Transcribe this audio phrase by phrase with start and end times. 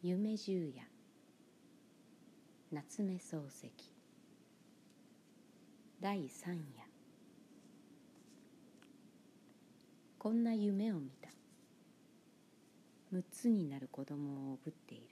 [0.00, 0.86] 夢十夜。
[2.70, 3.68] 夏目漱石。
[6.00, 6.62] 第三夜。
[10.16, 11.30] こんな夢を見た。
[13.10, 15.08] 六つになる子供をおぶっている。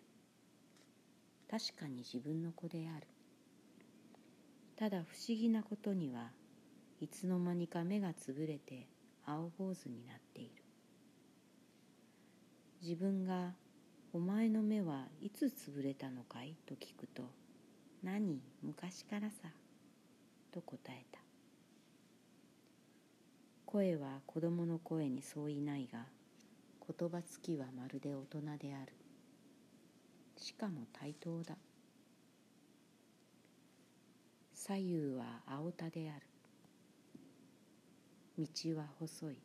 [1.51, 3.09] 確かに自分の子である。
[4.77, 6.31] ただ不思議なことには
[7.01, 8.87] いつの間にか目がつぶれて
[9.25, 10.63] 青坊主になっている。
[12.81, 13.51] 自分が
[14.17, 16.57] お前の目はいつ潰れたのかい？
[16.65, 17.25] と聞くと、
[18.03, 19.51] 何、昔からさ、
[20.55, 21.19] と答えた。
[23.67, 26.07] 声は子供の声にそういないが、
[26.99, 28.95] 言葉つきはまるで大人である。
[30.39, 31.55] しかも対等だ。
[34.55, 36.23] 左右は青田である。
[38.39, 39.37] 道は細い。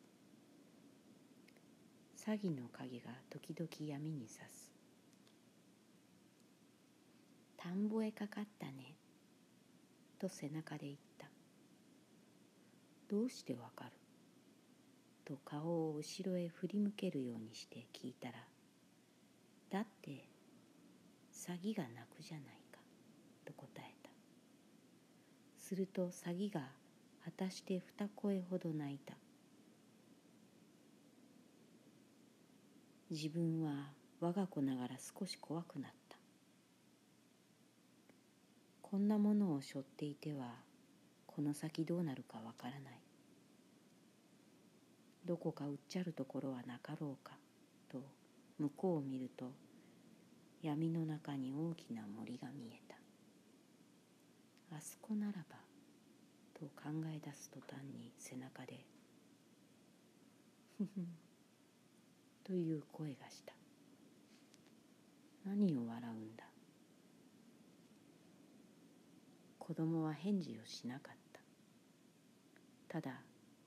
[2.24, 4.72] 詐欺の影が時々闇にさす。
[7.58, 8.96] 田んぼへかかったね。
[10.20, 11.26] と背中で言った。
[13.10, 13.92] どうしてわかる？
[15.26, 18.34] と顔を後ろへ振り向けるようにして聞いたら
[19.72, 20.28] だって
[21.34, 22.78] 詐欺が泣くじゃないか。
[23.46, 24.12] と答えた。
[25.58, 26.62] すると詐欺が
[27.26, 29.16] 果たして二声ほど泣いた。
[33.12, 33.90] 自分は
[34.22, 36.16] 我が子ながら少し怖くなった。
[38.82, 40.46] こんなものを背負っていては
[41.28, 43.02] この先どうなるかわからない。
[45.26, 47.34] どこかうっちゃるところはなかろうか
[47.92, 48.02] と
[48.58, 49.52] 向こうを見ると
[50.62, 54.78] 闇の中に大きな森が見えた。
[54.78, 55.58] あそこならば
[56.54, 58.86] と考え出す途端に背中で
[60.80, 61.31] 「ふふん。
[62.52, 63.54] という声がした。
[65.46, 66.44] 何を笑うんだ。
[69.58, 71.40] 子供は返事をしなかった。
[72.90, 73.22] ただ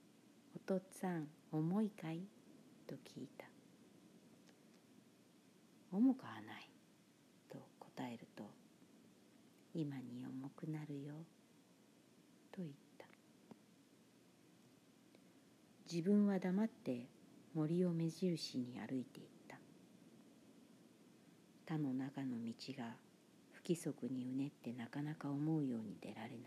[0.54, 2.26] 「お父っつぁん重いかい?」
[2.86, 3.46] と聞いた
[5.90, 6.68] 「重くはない」
[7.48, 8.44] と答えると
[9.72, 11.14] 「今に重くなるよ」
[12.52, 13.06] と言った。
[15.90, 17.13] 自分は黙って
[17.54, 19.56] 森を目印に歩いていった。
[21.66, 22.96] 他の中の道が
[23.52, 26.40] 不規則にうねってなかなか思うように出られない。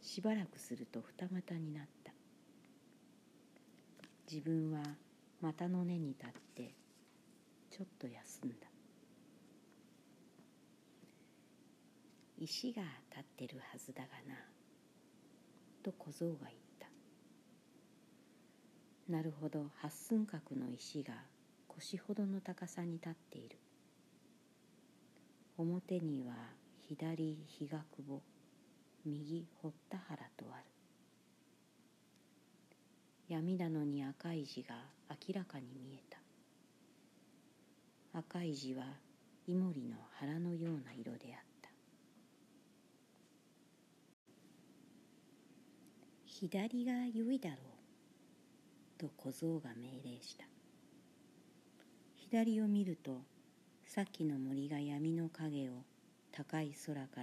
[0.00, 2.12] しばらくすると二股になった。
[4.30, 4.80] 自分は
[5.40, 6.74] 股の根に立って
[7.70, 8.54] ちょっと休んだ。
[12.38, 14.38] 石が立ってるはずだがな
[15.82, 16.69] と小僧が言った。
[19.10, 19.66] なるほど。
[19.82, 21.14] 八寸角の石が
[21.66, 23.58] 腰ほどの高さに立っている。
[25.58, 26.32] 表には
[26.88, 28.22] 左日が久保
[29.04, 30.64] 右堀田原とある。
[33.26, 34.76] 闇なのに赤い字が
[35.10, 36.18] 明らかに見えた。
[38.20, 38.84] 赤い字は
[39.48, 41.70] イモリの腹のような色であった。
[46.26, 47.69] 左が良いだろう。
[49.00, 50.44] と小僧が命令した。
[52.16, 53.22] 左を見ると
[53.86, 55.72] さっきの森が闇の影を
[56.30, 57.22] 高い空か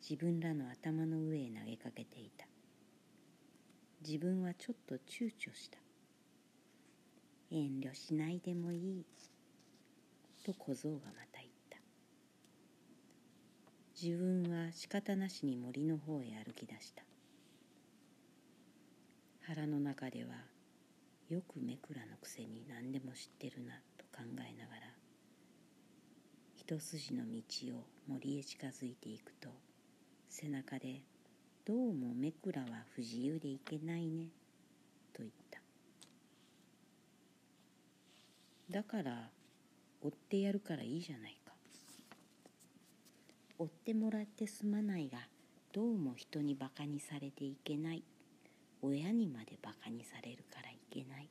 [0.00, 2.46] 自分らの頭の上へ投げかけていた。
[4.06, 5.78] 自分はちょっと躊躇した。
[7.50, 9.04] 遠慮しないでもいい。
[10.44, 11.78] と小僧がまた言った。
[14.00, 17.02] 自分は仕方なしに森の方へ歩き出した。
[19.42, 20.61] 腹の中では
[21.32, 24.82] よくめくらのくせに何でも知ってるなと考えながら
[26.54, 29.48] 一筋の道を森へ近づいていくと
[30.28, 31.00] 背中で
[31.64, 34.28] 「どうもめくらは不自由でいけないね」
[35.14, 35.62] と言った。
[38.68, 39.30] だから
[40.02, 41.54] 追ってやるからいいじゃないか。
[43.58, 45.26] 追ってもらってすまないが
[45.72, 48.04] どうも人にバカにされていけない。
[48.82, 51.30] 親にまでバカにされるからいけない。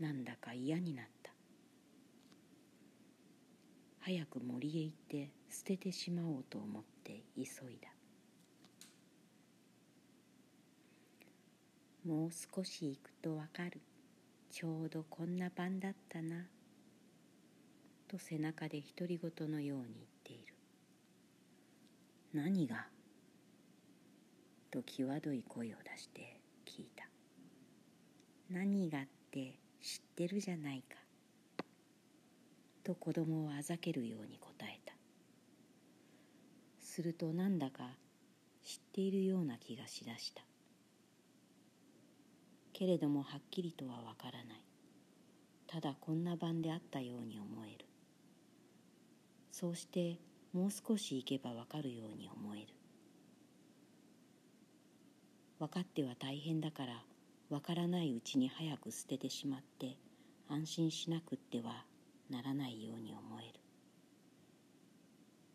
[0.00, 1.32] なんだか嫌になった。
[3.98, 7.88] 早く森へ行って捨ててしまおうと思って急いだ。
[12.06, 13.80] もう少し行くとわかる。
[14.50, 16.46] ちょうどこんな晩だったな。
[18.06, 20.54] と背中で独り言のように言っている。
[22.32, 22.86] 何が？
[24.70, 27.08] と際どい声を出して聞いた
[28.50, 30.96] 何がって知ってるじゃないか。
[32.82, 34.94] と子供をあざけるように答えた。
[36.80, 37.84] するとなんだか
[38.64, 40.42] 知っているような気がしだした。
[42.72, 44.64] けれどもはっきりとはわからない。
[45.66, 47.84] ただこんな晩であったように思える。
[49.52, 50.18] そうして
[50.54, 52.77] もう少し行けばわかるように思える。
[55.58, 57.02] 分かっては大変だから
[57.50, 59.96] わからないうちに早く捨ててしまって
[60.48, 61.84] 安心しなくっては
[62.30, 63.58] ならないように思える。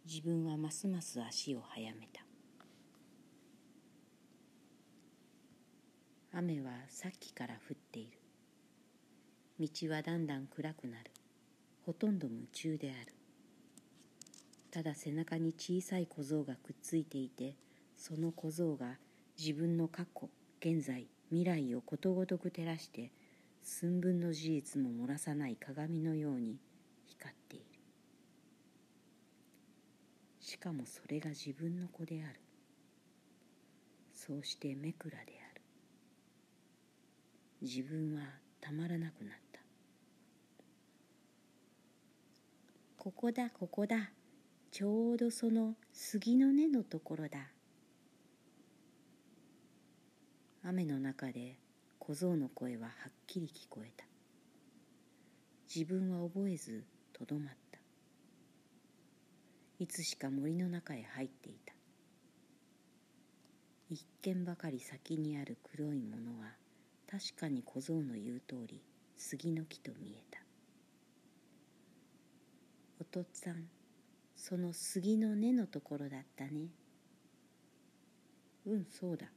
[0.06, 2.22] 自分はますます足を速めた。
[6.36, 8.18] 雨はさっきから降っている。
[9.60, 11.12] 道はだんだん暗くなる。
[11.86, 13.14] ほとんど夢中である。
[14.72, 17.56] ただ背中に小さい小僧がくっついていて
[17.96, 18.98] その小僧が
[19.46, 20.30] 自分の過去
[20.62, 23.12] 現在未来をことごとく照らして
[23.62, 26.56] 寸分の事実も漏らさない鏡のように
[27.06, 27.66] 光っている。
[30.40, 32.40] しかもそれが自分の子である。
[34.14, 35.62] そうして目くらである。
[37.62, 38.22] 自分は
[38.62, 39.60] たまらなくなった。
[42.98, 44.12] ここだここだ。
[44.72, 47.53] ちょうどその杉の根のところだ。
[50.66, 51.58] 雨の中で
[52.00, 54.06] 小僧の声ははっきり聞こえた。
[55.74, 57.80] 自分は覚えずとどまった。
[59.80, 61.74] いつしか森の中へ入っていた。
[63.90, 66.54] 一見ばかり先にある黒いものは
[67.12, 68.82] 確かに小僧の言う通り
[69.18, 70.40] 杉の木と見えた。
[73.02, 73.68] おとっつぁん
[74.38, 76.70] その杉の根のところだったね。
[78.66, 79.28] うんそうだ。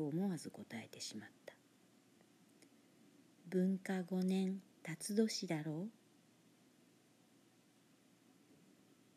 [0.00, 1.52] と思わず答えてしまった。
[3.50, 5.88] 文化五年辰年だろ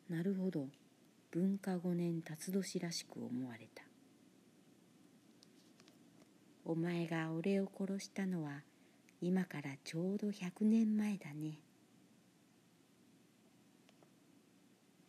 [0.10, 0.14] う？
[0.14, 0.68] なるほど。
[1.32, 3.84] 文化五年辰年らしく思われた。
[6.66, 8.64] お前が俺を殺したのは
[9.22, 11.60] 今からちょうど百年前だね。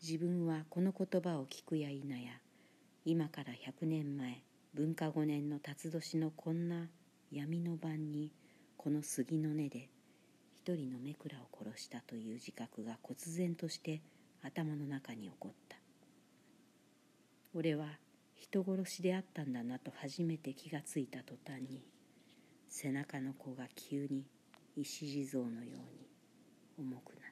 [0.00, 2.16] 自分はこの言葉を聞くや否や
[3.04, 4.44] 今から百年前。
[4.74, 6.88] 文化五年の辰年のこんな
[7.30, 8.32] 闇の晩に
[8.76, 9.88] この杉の根で
[10.56, 14.02] 一人の目倉を殺したという自覚が忽然として
[14.42, 15.76] 頭の中に起こった。
[17.54, 17.86] 俺は
[18.34, 21.84] 人殺しであったんだなと初めて気がついた途端に
[22.68, 24.24] 背中の子が急に
[24.76, 25.78] 石地蔵のよ
[26.78, 27.23] うに重くなった。